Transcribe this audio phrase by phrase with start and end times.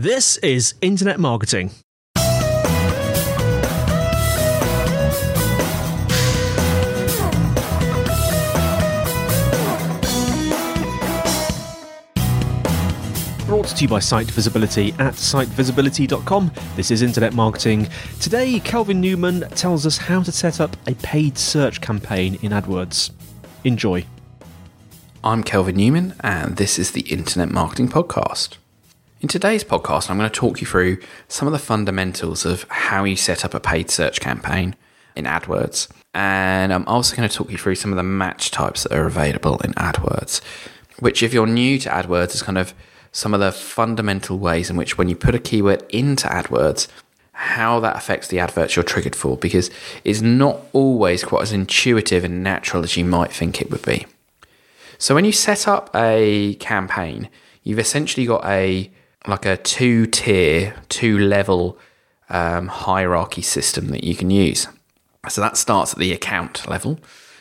[0.00, 1.72] This is Internet Marketing.
[13.44, 16.52] Brought to you by Site Visibility at sitevisibility.com.
[16.76, 17.88] This is Internet Marketing.
[18.20, 23.10] Today, Kelvin Newman tells us how to set up a paid search campaign in AdWords.
[23.64, 24.06] Enjoy.
[25.24, 28.58] I'm Kelvin Newman, and this is the Internet Marketing Podcast.
[29.20, 33.02] In today's podcast, I'm going to talk you through some of the fundamentals of how
[33.02, 34.76] you set up a paid search campaign
[35.16, 35.88] in AdWords.
[36.14, 39.06] And I'm also going to talk you through some of the match types that are
[39.06, 40.40] available in AdWords,
[41.00, 42.74] which, if you're new to AdWords, is kind of
[43.10, 46.86] some of the fundamental ways in which, when you put a keyword into AdWords,
[47.32, 49.68] how that affects the adverts you're triggered for, because
[50.04, 54.06] it's not always quite as intuitive and natural as you might think it would be.
[54.96, 57.28] So, when you set up a campaign,
[57.64, 58.92] you've essentially got a
[59.28, 61.78] like a two tier, two level
[62.30, 64.66] um, hierarchy system that you can use.
[65.28, 66.98] So that starts at the account level.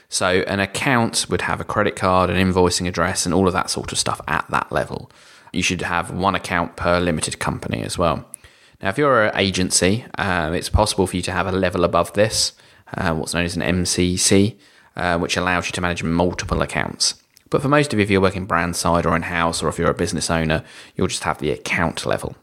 [0.09, 3.69] So an account would have a credit card, an invoicing address, and all of that
[3.69, 5.09] sort of stuff at that level.
[5.51, 8.25] You should have one account per limited company as well.
[8.81, 12.13] Now, if you're an agency, um, it's possible for you to have a level above
[12.13, 12.53] this,
[12.95, 14.55] uh, what's known as an MCC,
[14.95, 17.15] uh, which allows you to manage multiple accounts.
[17.49, 19.77] But for most of you, if you're working brand side or in house, or if
[19.77, 20.63] you're a business owner,
[20.95, 22.35] you'll just have the account level.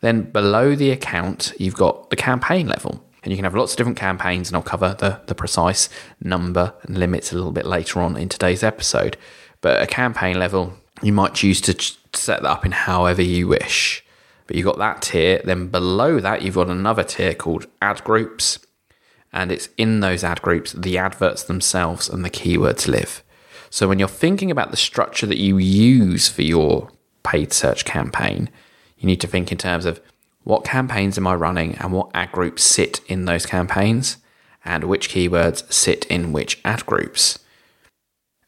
[0.00, 3.04] Then below the account, you've got the campaign level.
[3.22, 5.90] And you can have lots of different campaigns, and I'll cover the, the precise
[6.22, 9.16] number and limits a little bit later on in today's episode.
[9.60, 11.74] But a campaign level, you might choose to
[12.14, 14.02] set that up in however you wish.
[14.46, 15.42] But you've got that tier.
[15.44, 18.58] Then below that, you've got another tier called ad groups.
[19.32, 23.22] And it's in those ad groups, the adverts themselves and the keywords live.
[23.70, 26.90] So when you're thinking about the structure that you use for your
[27.22, 28.50] paid search campaign,
[28.98, 30.00] you need to think in terms of
[30.42, 34.18] what campaigns am I running and what ad groups sit in those campaigns
[34.64, 37.38] and which keywords sit in which ad groups.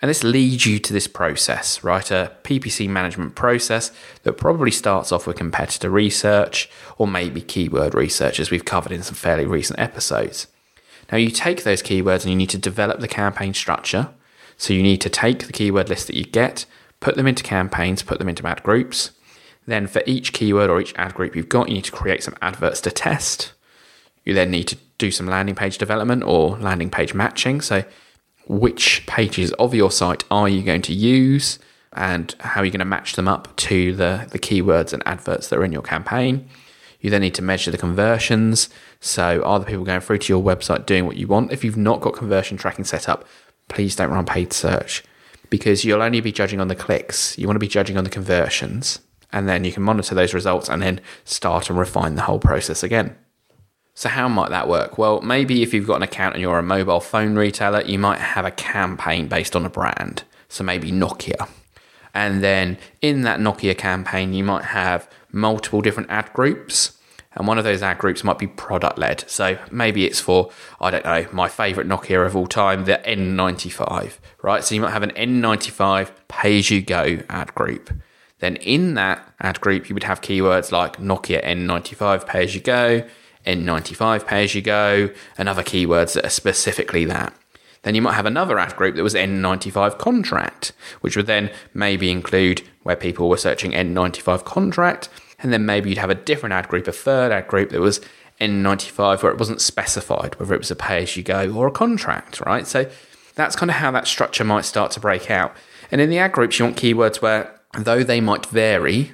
[0.00, 2.10] And this leads you to this process, right?
[2.10, 3.92] A PPC management process
[4.24, 9.04] that probably starts off with competitor research or maybe keyword research, as we've covered in
[9.04, 10.48] some fairly recent episodes.
[11.12, 14.08] Now, you take those keywords and you need to develop the campaign structure
[14.62, 16.66] so you need to take the keyword list that you get,
[17.00, 19.10] put them into campaigns, put them into ad groups.
[19.66, 22.36] Then for each keyword or each ad group you've got, you need to create some
[22.40, 23.54] adverts to test.
[24.24, 27.60] You then need to do some landing page development or landing page matching.
[27.60, 27.82] So
[28.46, 31.58] which pages of your site are you going to use
[31.92, 35.48] and how are you going to match them up to the, the keywords and adverts
[35.48, 36.48] that are in your campaign.
[37.00, 38.68] You then need to measure the conversions.
[39.00, 41.50] So, are the people going through to your website doing what you want?
[41.50, 43.26] If you've not got conversion tracking set up,
[43.72, 45.02] please don't run paid search
[45.50, 47.36] because you'll only be judging on the clicks.
[47.38, 49.00] You want to be judging on the conversions,
[49.32, 52.82] and then you can monitor those results and then start and refine the whole process
[52.82, 53.16] again.
[53.94, 54.96] So, how might that work?
[54.96, 58.20] Well, maybe if you've got an account and you're a mobile phone retailer, you might
[58.20, 60.24] have a campaign based on a brand.
[60.48, 61.48] So, maybe Nokia.
[62.14, 66.98] And then in that Nokia campaign, you might have multiple different ad groups
[67.34, 69.28] and one of those ad groups might be product led.
[69.28, 70.50] So maybe it's for,
[70.80, 74.62] I don't know, my favorite Nokia of all time, the N95, right?
[74.62, 77.90] So you might have an N95 pay as you go ad group.
[78.40, 82.60] Then in that ad group, you would have keywords like Nokia N95 pay as you
[82.60, 83.04] go,
[83.46, 87.32] N95 pay as you go, and other keywords that are specifically that.
[87.82, 92.10] Then you might have another ad group that was N95 contract, which would then maybe
[92.10, 96.68] include where people were searching N95 contract and then maybe you'd have a different ad
[96.68, 98.00] group, a third ad group that was
[98.40, 101.72] N95 where it wasn't specified whether it was a pay as you go or a
[101.72, 102.66] contract, right?
[102.66, 102.90] So
[103.34, 105.56] that's kind of how that structure might start to break out.
[105.90, 109.12] And in the ad groups, you want keywords where, though they might vary,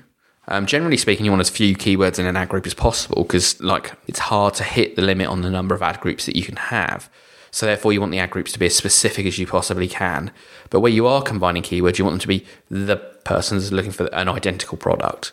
[0.49, 3.61] um, generally speaking, you want as few keywords in an ad group as possible because,
[3.61, 6.43] like, it's hard to hit the limit on the number of ad groups that you
[6.43, 7.11] can have.
[7.50, 10.31] So, therefore, you want the ad groups to be as specific as you possibly can.
[10.70, 14.06] But where you are combining keywords, you want them to be the person's looking for
[14.14, 15.32] an identical product.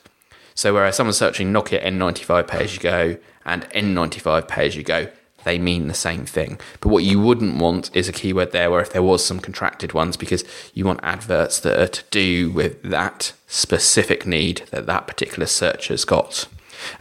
[0.54, 4.84] So whereas someone's searching Nokia N95 pay as you go and N95 pay as you
[4.84, 5.10] go,
[5.44, 6.60] they mean the same thing.
[6.80, 9.94] But what you wouldn't want is a keyword there where if there was some contracted
[9.94, 10.44] ones because
[10.74, 16.06] you want adverts that are to do with that specific need that that particular searcher's
[16.06, 16.48] got.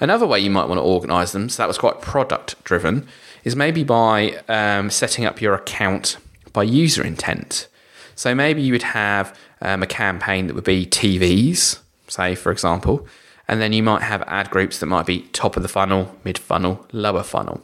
[0.01, 3.07] Another way you might want to organize them, so that was quite product driven,
[3.45, 6.17] is maybe by um, setting up your account
[6.53, 7.69] by user intent.
[8.17, 13.07] So maybe you would have um, a campaign that would be TVs, say, for example,
[13.47, 16.39] and then you might have ad groups that might be top of the funnel, mid
[16.39, 17.63] funnel, lower funnel.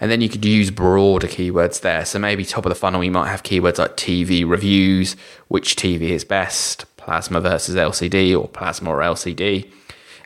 [0.00, 2.04] And then you could use broader keywords there.
[2.04, 5.16] So maybe top of the funnel, you might have keywords like TV reviews,
[5.48, 9.70] which TV is best, plasma versus LCD, or plasma or LCD.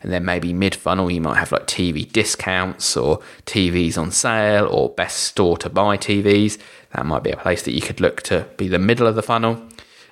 [0.03, 4.67] And then maybe mid funnel, you might have like TV discounts or TVs on sale
[4.67, 6.59] or best store to buy TVs.
[6.93, 9.23] That might be a place that you could look to be the middle of the
[9.23, 9.63] funnel.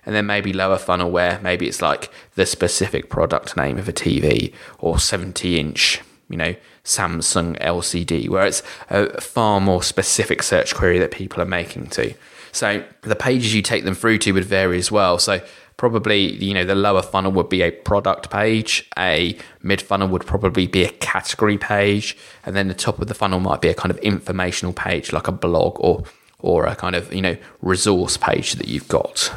[0.06, 3.92] And then maybe lower funnel where maybe it's like the specific product name of a
[3.92, 6.54] TV or 70 inch, you know,
[6.84, 12.14] Samsung LCD, where it's a far more specific search query that people are making to.
[12.52, 15.18] So the pages you take them through to would vary as well.
[15.18, 15.40] So
[15.80, 18.86] probably you know the lower funnel would be a product page.
[18.98, 22.18] A mid funnel would probably be a category page.
[22.44, 25.26] And then the top of the funnel might be a kind of informational page like
[25.26, 26.04] a blog or
[26.40, 29.32] or a kind of you know resource page that you've got.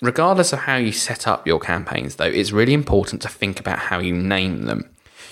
[0.00, 3.78] Regardless of how you set up your campaigns though it's really important to think about
[3.78, 4.88] how you name them.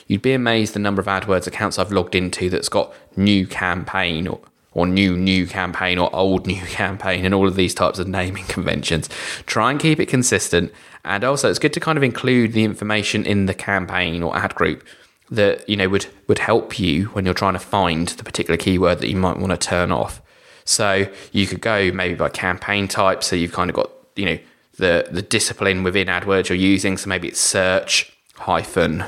[0.09, 4.29] You'd be amazed the number of adwords accounts i've logged into that's got new campaign
[4.29, 4.41] or
[4.73, 8.45] or new new campaign or old new campaign and all of these types of naming
[8.49, 9.09] conventions.
[9.47, 10.73] Try and keep it consistent.
[11.05, 14.55] And also it's good to kind of include the information in the campaign or ad
[14.55, 14.87] group
[15.31, 18.99] that, you know, would would help you when you're trying to find the particular keyword
[19.01, 20.23] that you might want to turn off.
[20.65, 23.25] So you could go maybe by campaign type.
[23.25, 24.39] So you've kind of got, you know,
[24.77, 26.97] the the discipline within AdWords you're using.
[26.97, 29.05] So maybe it's search hyphen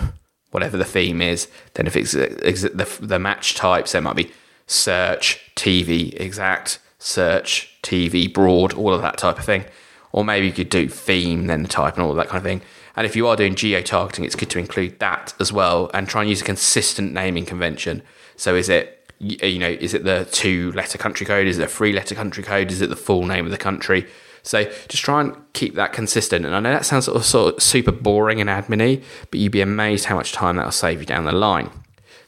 [0.50, 1.48] whatever the theme is.
[1.74, 4.32] Then if it's the, the match type, so it might be
[4.70, 9.64] search TV exact, search TV broad, all of that type of thing.
[10.12, 12.62] Or maybe you could do theme, then the type, and all that kind of thing.
[12.96, 16.08] And if you are doing geo targeting, it's good to include that as well and
[16.08, 18.02] try and use a consistent naming convention.
[18.37, 21.46] So is it uh, you know, is it the two letter country code?
[21.46, 22.70] Is it a three letter country code?
[22.70, 24.06] Is it the full name of the country?
[24.43, 26.46] So just try and keep that consistent.
[26.46, 29.52] And I know that sounds sort of, sort of super boring and admin but you'd
[29.52, 31.70] be amazed how much time that'll save you down the line.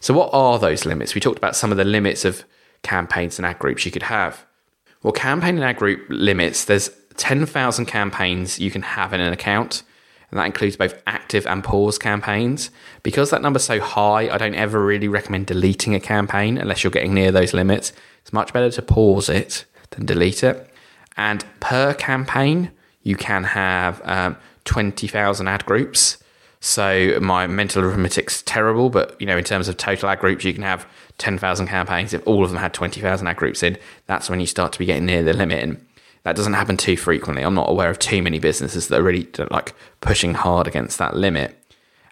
[0.02, 1.14] So, what are those limits?
[1.14, 2.44] We talked about some of the limits of
[2.82, 4.44] campaigns and ad groups you could have.
[5.04, 9.84] Well, campaign and ad group limits, there's 10,000 campaigns you can have in an account,
[10.28, 12.72] and that includes both active and pause campaigns.
[13.04, 16.90] Because that number's so high, I don't ever really recommend deleting a campaign unless you're
[16.90, 17.92] getting near those limits.
[18.22, 20.68] It's much better to pause it than delete it.
[21.16, 22.72] And per campaign,
[23.04, 26.18] you can have um, 20,000 ad groups.
[26.64, 30.54] So my mental arithmetic's terrible, but you know, in terms of total ad groups, you
[30.54, 30.86] can have
[31.18, 32.14] 10,000 campaigns.
[32.14, 33.76] If all of them had 20,000 ad groups in,
[34.06, 35.60] that's when you start to be getting near the limit.
[35.60, 35.84] And
[36.22, 37.42] that doesn't happen too frequently.
[37.42, 41.16] I'm not aware of too many businesses that are really like pushing hard against that
[41.16, 41.58] limit.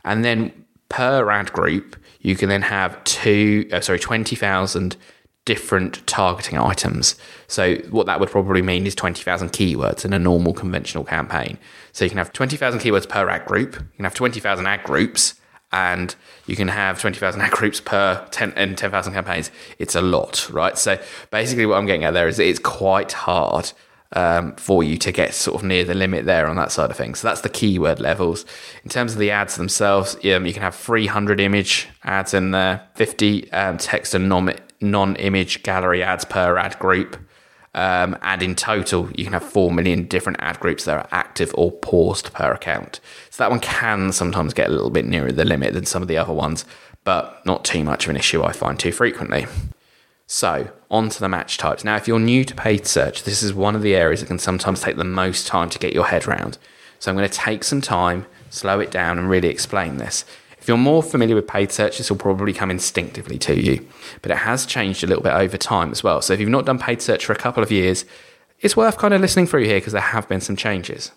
[0.05, 0.53] And then
[0.89, 4.97] per ad group, you can then have two, uh, sorry, 20,000
[5.45, 7.17] different targeting items.
[7.49, 11.59] So what that would probably mean is 20,000 keywords in a normal conventional campaign.
[11.93, 13.75] So you can have 20,000 keywords per ad group.
[13.75, 15.35] You can have 20,000 ad groups
[15.73, 16.15] and
[16.47, 19.51] you can have 20,000 ad groups per 10 and 10,000 campaigns.
[19.79, 20.77] It's a lot, right?
[20.77, 20.99] So
[21.31, 23.73] basically what I'm getting at there is it's quite hard
[24.13, 26.97] um, for you to get sort of near the limit there on that side of
[26.97, 27.21] things.
[27.21, 28.45] So that's the keyword levels.
[28.83, 32.89] In terms of the ads themselves, um, you can have 300 image ads in there,
[32.97, 37.17] 50 um, text and non non image gallery ads per ad group.
[37.73, 41.55] Um, and in total, you can have 4 million different ad groups that are active
[41.57, 42.99] or paused per account.
[43.31, 46.09] So that one can sometimes get a little bit nearer the limit than some of
[46.09, 46.65] the other ones,
[47.05, 49.47] but not too much of an issue I find too frequently.
[50.33, 51.83] So, on to the match types.
[51.83, 54.39] Now, if you're new to paid search, this is one of the areas that can
[54.39, 56.57] sometimes take the most time to get your head around.
[57.01, 60.25] So, I'm going to take some time, slow it down, and really explain this.
[60.61, 63.87] If you're more familiar with paid search, this will probably come instinctively to you,
[64.21, 66.21] but it has changed a little bit over time as well.
[66.21, 68.05] So if you've not done paid search for a couple of years,
[68.61, 71.13] it's worth kind of listening through here because there have been some changes.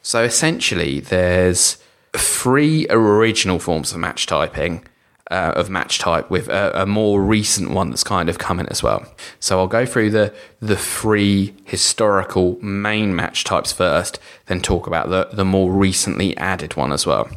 [0.00, 1.78] So essentially, there's
[2.12, 4.86] three original forms of match typing.
[5.28, 8.80] Uh, of match type with a, a, more recent one that's kind of coming as
[8.80, 9.04] well.
[9.40, 15.08] So I'll go through the the three historical main match types first, then talk about
[15.08, 17.28] the the more recently added one as well.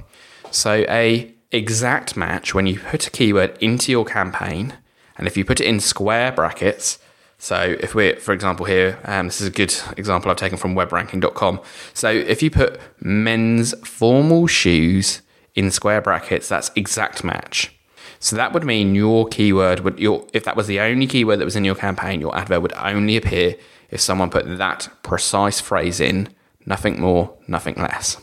[0.51, 4.75] So a exact match when you put a keyword into your campaign,
[5.18, 7.00] and if you put it in square brackets.
[7.38, 10.75] So if we're, for example, here, um, this is a good example I've taken from
[10.75, 11.62] webranking.com.
[11.94, 15.22] So if you put men's formal shoes
[15.56, 17.74] in square brackets, that's exact match.
[18.20, 21.46] So that would mean your keyword would your if that was the only keyword that
[21.46, 23.56] was in your campaign, your advert would only appear
[23.89, 26.27] if someone put that precise phrase in,
[26.65, 28.18] nothing more, nothing less.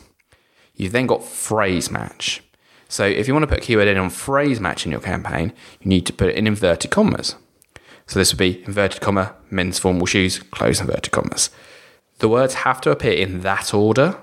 [0.77, 2.41] You've then got phrase match.
[2.87, 5.51] So if you want to put a keyword in on phrase match in your campaign,
[5.81, 7.35] you need to put it in inverted commas.
[8.05, 11.49] So this would be inverted comma, men's formal shoes, close inverted commas.
[12.19, 14.17] The words have to appear in that order,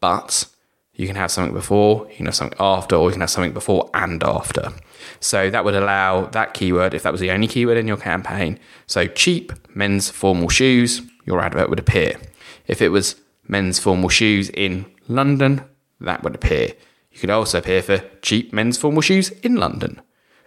[0.00, 0.46] but
[0.94, 3.52] you can have something before, you can have something after, or you can have something
[3.52, 4.72] before and after.
[5.20, 8.58] So that would allow that keyword, if that was the only keyword in your campaign,
[8.86, 12.18] so cheap men's formal shoes, your advert would appear.
[12.66, 15.62] If it was men's formal shoes in London,
[16.00, 16.72] that would appear.
[17.10, 20.00] You could also appear for cheap men's formal shoes in London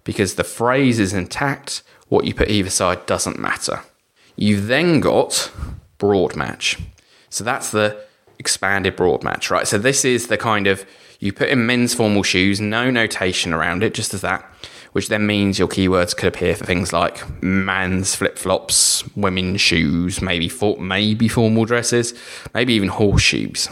[0.03, 1.83] because the phrase is intact.
[2.07, 3.81] What you put either side doesn't matter.
[4.35, 5.51] You've then got
[5.97, 6.77] broad match.
[7.29, 8.03] So that's the
[8.39, 9.67] expanded broad match, right?
[9.67, 10.85] So this is the kind of
[11.19, 14.43] you put in men's formal shoes, no notation around it, just as that,
[14.93, 20.21] which then means your keywords could appear for things like man's flip flops, women's shoes,
[20.21, 22.13] maybe for, maybe formal dresses,
[22.53, 23.69] maybe even horseshoes.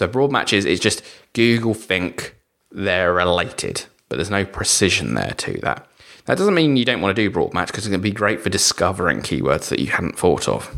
[0.00, 1.02] So broad matches is just
[1.34, 2.34] Google think
[2.72, 5.86] they're related, but there's no precision there to that.
[6.24, 8.10] That doesn't mean you don't want to do broad match because it's going to be
[8.10, 10.74] great for discovering keywords that you hadn't thought of.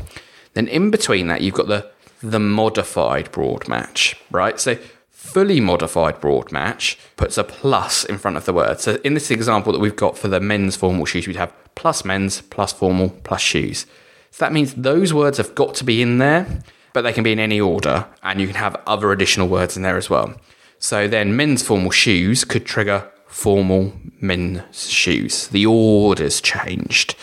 [0.55, 1.89] Then in between that, you've got the
[2.21, 4.59] the modified broad match, right?
[4.59, 4.77] So
[5.09, 8.81] fully modified broad match puts a plus in front of the word.
[8.81, 12.05] So in this example that we've got for the men's formal shoes, we'd have plus
[12.05, 13.87] men's, plus formal, plus shoes.
[14.33, 17.33] So that means those words have got to be in there, but they can be
[17.33, 20.35] in any order, and you can have other additional words in there as well.
[20.79, 25.49] So then men's formal shoes could trigger formal men's shoes.
[25.49, 27.15] The order's changed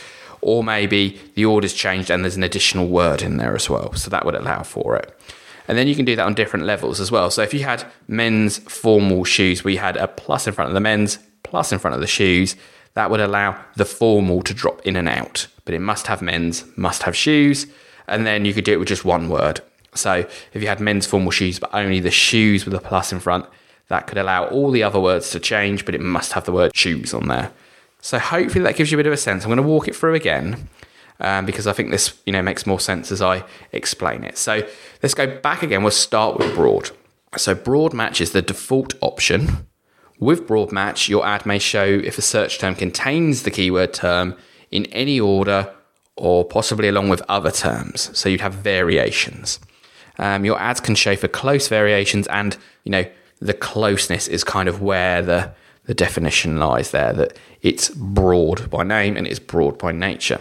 [0.42, 3.94] or maybe the order's changed and there's an additional word in there as well.
[3.94, 5.16] So that would allow for it.
[5.68, 7.30] And then you can do that on different levels as well.
[7.30, 10.80] So if you had men's formal shoes, we had a plus in front of the
[10.80, 12.56] men's, plus in front of the shoes,
[12.96, 15.48] that would allow the formal to drop in and out.
[15.66, 17.68] But it must have men's, must have shoes,
[18.10, 19.62] and then you could do it with just one word.
[19.96, 23.20] So if you had men's formal shoes, but only the shoes with a plus in
[23.20, 23.46] front,
[23.88, 26.76] that could allow all the other words to change, but it must have the word
[26.76, 27.52] shoes on there.
[28.02, 29.44] So hopefully that gives you a bit of a sense.
[29.44, 30.70] I'm going to walk it through again
[31.20, 34.38] um, because I think this you know makes more sense as I explain it.
[34.38, 34.68] So
[35.04, 35.84] let's go back again.
[35.84, 36.92] We'll start with broad.
[37.38, 39.68] So broad match is the default option.
[40.20, 44.36] With broad match, your ad may show if a search term contains the keyword term
[44.72, 45.74] in any order
[46.20, 48.16] or possibly along with other terms.
[48.18, 49.60] So you'd have variations.
[50.18, 53.06] Um, your ads can show for close variations, and you know
[53.40, 55.52] the closeness is kind of where the
[55.86, 60.40] the definition lies there that it's broad by name and it's broad by nature.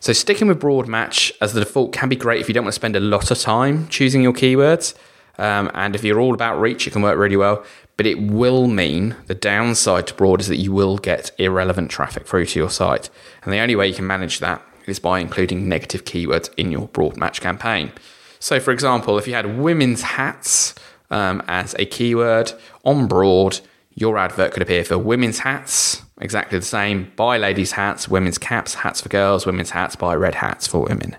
[0.00, 2.72] So sticking with broad match as the default can be great if you don't want
[2.72, 4.94] to spend a lot of time choosing your keywords.
[5.38, 7.62] Um, and if you're all about reach, it can work really well.
[7.98, 12.26] But it will mean the downside to broad is that you will get irrelevant traffic
[12.26, 13.10] through to your site.
[13.42, 16.88] And the only way you can manage that is by including negative keywords in your
[16.88, 17.92] broad match campaign.
[18.38, 20.74] So, for example, if you had women's hats
[21.10, 22.52] um, as a keyword
[22.84, 23.60] on broad,
[23.94, 28.74] your advert could appear for women's hats, exactly the same, buy ladies' hats, women's caps,
[28.74, 31.16] hats for girls, women's hats, buy red hats for women.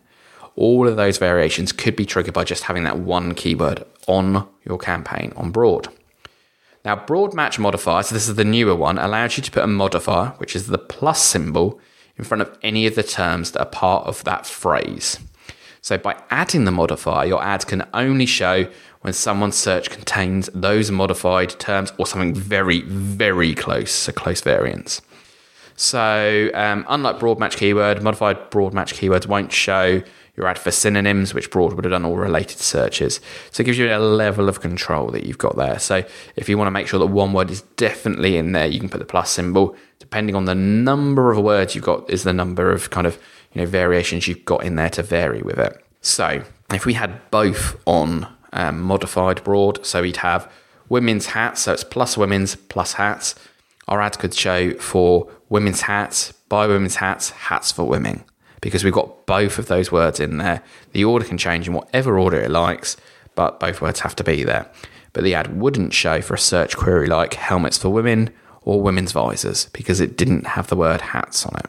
[0.56, 4.78] All of those variations could be triggered by just having that one keyword on your
[4.78, 5.88] campaign on broad.
[6.86, 9.68] Now, broad match modifier, so this is the newer one, allows you to put a
[9.68, 11.80] modifier, which is the plus symbol,
[12.18, 15.20] in front of any of the terms that are part of that phrase.
[15.82, 18.68] So by adding the modifier, your ads can only show
[19.02, 25.02] when someone's search contains those modified terms or something very, very close, a close variance.
[25.76, 30.02] So, um, unlike broad match keyword, modified broad match keywords won't show
[30.38, 33.20] your ad for synonyms, which broad would have done all related searches.
[33.52, 35.80] So it gives you a level of control that you've got there.
[35.80, 36.04] So
[36.36, 38.90] if you want to make sure that one word is definitely in there, you can
[38.90, 39.76] put the plus symbol.
[40.00, 43.18] Depending on the number of words you've got, is the number of kind of
[43.52, 45.84] you know variations you've got in there to vary with it.
[46.02, 49.86] So if we had both on um, modified broad.
[49.86, 50.52] So we'd have
[50.90, 53.36] women's hats, so it's plus women's plus hats.
[53.88, 58.24] Our ads could show for women's hats, buy women's hats, hats for women,
[58.62, 60.64] because we've got both of those words in there.
[60.92, 62.98] The order can change in whatever order it likes,
[63.36, 64.70] but both words have to be there.
[65.14, 69.12] But the ad wouldn't show for a search query like helmets for women or women's
[69.12, 71.68] visors because it didn't have the word hats on it.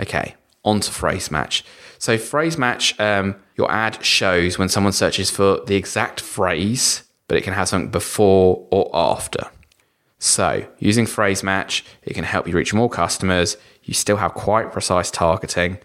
[0.00, 0.34] Okay,
[0.64, 1.64] on to phrase match.
[1.98, 7.36] So, phrase match, um, your ad shows when someone searches for the exact phrase, but
[7.36, 9.48] it can have something before or after.
[10.18, 13.56] So, using phrase match, it can help you reach more customers.
[13.84, 15.78] You still have quite precise targeting.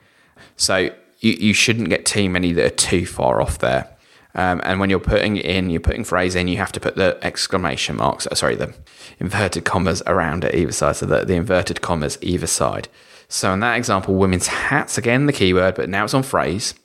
[0.55, 0.89] So,
[1.19, 3.89] you, you shouldn't get too many that are too far off there.
[4.35, 6.95] Um, and when you're putting it in, you're putting phrase in, you have to put
[6.95, 8.73] the exclamation marks, uh, sorry, the
[9.19, 10.95] inverted commas around it either side.
[10.95, 12.87] So the, the inverted commas either side.
[13.29, 16.75] So in that example, women's hats, again, the keyword, but now it's on phrase.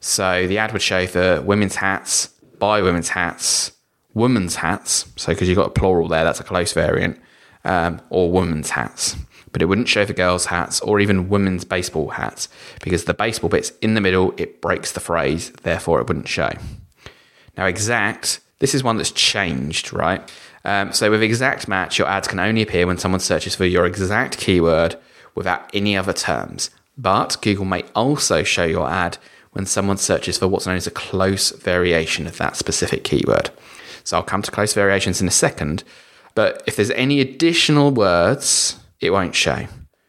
[0.00, 2.26] So the ad would show for women's hats,
[2.58, 3.72] buy women's hats,
[4.12, 5.10] women's hats.
[5.16, 7.18] So because you've got a plural there, that's a close variant,
[7.64, 9.16] um, or women's hats.
[9.52, 12.48] But it wouldn't show for girls' hats or even women's baseball hats
[12.82, 16.50] because the baseball bit's in the middle, it breaks the phrase, therefore it wouldn't show.
[17.56, 20.30] Now, exact, this is one that's changed, right?
[20.64, 23.84] Um, so with exact match, your ads can only appear when someone searches for your
[23.84, 24.96] exact keyword
[25.34, 26.70] without any other terms.
[26.96, 29.18] But Google may also show your ad
[29.52, 33.50] when someone searches for what's known as a close variation of that specific keyword.
[34.04, 35.84] So I'll come to close variations in a second.
[36.34, 39.66] But if there's any additional words, it won't show.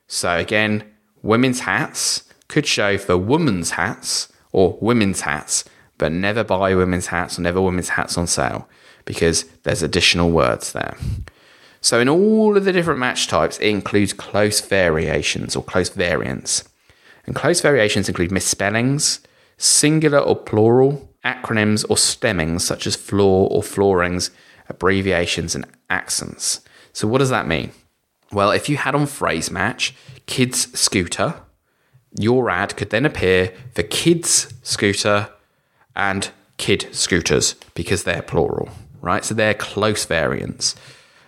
[0.08, 0.84] So again,
[1.24, 5.66] women's hats could show for women's hats or women's hats,
[5.98, 8.70] but never buy women's hats or never women's hats on sale
[9.06, 10.96] because there's additional words there.
[11.82, 16.64] So in all of the different match types, it includes close variations or close variants.
[17.26, 19.20] And close variations include misspellings,
[19.58, 24.30] singular or plural, acronyms or stemmings such as floor or floorings,
[24.70, 26.62] abbreviations and accents.
[26.94, 27.72] So what does that mean?
[28.34, 29.94] Well, if you had on phrase match
[30.26, 31.36] kids scooter,
[32.18, 35.30] your ad could then appear for kids scooter
[35.96, 38.70] and kid scooters because they're plural,
[39.02, 39.24] right?
[39.24, 40.76] So they're close variants.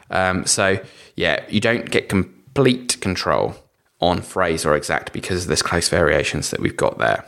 [0.09, 0.79] Um, so
[1.15, 3.55] yeah, you don't get complete control
[4.01, 7.23] on phrase or exact because there's close variations that we've got there.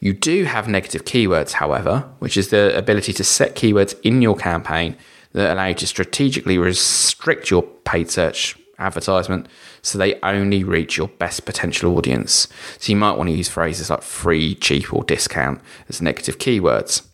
[0.00, 4.36] You do have negative keywords, however, which is the ability to set keywords in your
[4.36, 4.96] campaign
[5.32, 9.48] that allow you to strategically restrict your paid search advertisement
[9.82, 12.48] so they only reach your best potential audience.
[12.78, 17.06] So you might want to use phrases like free, cheap, or discount as negative keywords.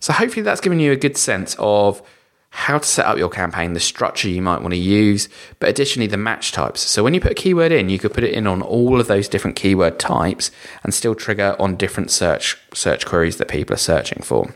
[0.00, 2.02] So hopefully that's given you a good sense of
[2.50, 5.28] how to set up your campaign, the structure you might want to use,
[5.58, 6.80] but additionally the match types.
[6.80, 9.06] So when you put a keyword in, you could put it in on all of
[9.06, 10.50] those different keyword types
[10.82, 14.54] and still trigger on different search search queries that people are searching for.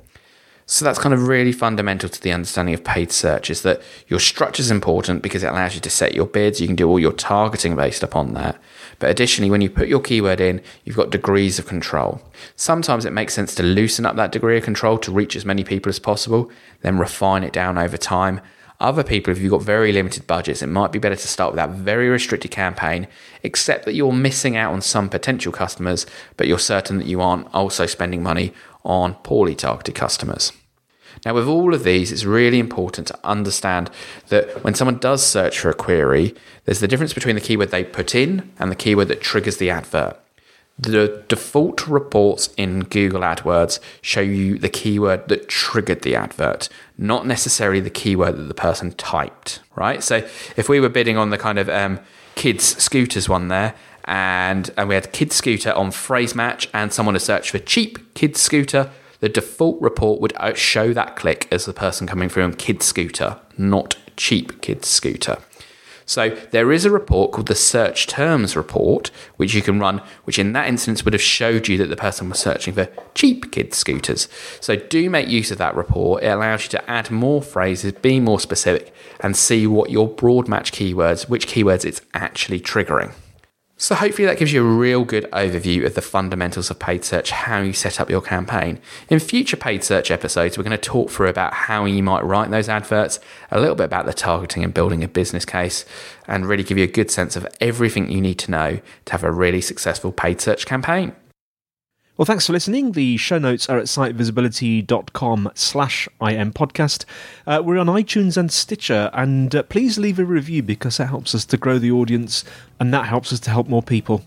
[0.72, 4.18] So that's kind of really fundamental to the understanding of paid search is that your
[4.18, 6.62] structure is important because it allows you to set your bids.
[6.62, 8.58] You can do all your targeting based upon that.
[8.98, 12.22] But additionally, when you put your keyword in, you've got degrees of control.
[12.56, 15.62] Sometimes it makes sense to loosen up that degree of control to reach as many
[15.62, 16.50] people as possible,
[16.80, 18.40] then refine it down over time.
[18.80, 21.58] Other people, if you've got very limited budgets, it might be better to start with
[21.58, 23.08] that very restricted campaign,
[23.42, 26.06] except that you're missing out on some potential customers,
[26.38, 30.50] but you're certain that you aren't also spending money on poorly targeted customers.
[31.24, 33.90] Now, with all of these, it's really important to understand
[34.28, 37.84] that when someone does search for a query, there's the difference between the keyword they
[37.84, 40.18] put in and the keyword that triggers the advert.
[40.78, 46.68] The default reports in Google AdWords show you the keyword that triggered the advert,
[46.98, 50.02] not necessarily the keyword that the person typed, right?
[50.02, 52.00] So if we were bidding on the kind of um,
[52.34, 53.74] kids scooters one there,
[54.06, 58.14] and, and we had kids scooter on phrase match, and someone has searched for cheap
[58.14, 58.90] kids scooter,
[59.22, 62.86] the default report would uh, show that click as the person coming through on kids
[62.86, 65.38] scooter, not cheap kids scooter.
[66.04, 70.40] So there is a report called the search terms report, which you can run, which
[70.40, 73.76] in that instance would have showed you that the person was searching for cheap kids
[73.76, 74.26] scooters.
[74.60, 76.24] So do make use of that report.
[76.24, 80.48] It allows you to add more phrases, be more specific, and see what your broad
[80.48, 83.12] match keywords, which keywords it's actually triggering.
[83.82, 87.32] So, hopefully, that gives you a real good overview of the fundamentals of paid search,
[87.32, 88.78] how you set up your campaign.
[89.08, 92.52] In future paid search episodes, we're going to talk through about how you might write
[92.52, 93.18] those adverts,
[93.50, 95.84] a little bit about the targeting and building a business case,
[96.28, 99.24] and really give you a good sense of everything you need to know to have
[99.24, 101.16] a really successful paid search campaign.
[102.22, 102.92] Well, thanks for listening.
[102.92, 107.04] The show notes are at sitevisibility.com slash im podcast.
[107.48, 111.34] Uh, we're on iTunes and Stitcher, and uh, please leave a review because that helps
[111.34, 112.44] us to grow the audience
[112.78, 114.22] and that helps us to help more people.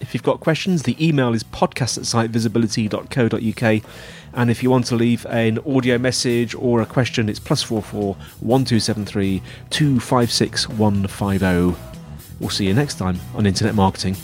[0.00, 3.82] If you've got questions, the email is podcast at sitevisibility.co.uk.
[4.32, 8.14] And if you want to leave an audio message or a question, it's plus 44
[8.38, 11.76] 1273 256 150.
[12.38, 14.14] We'll see you next time on Internet Marketing.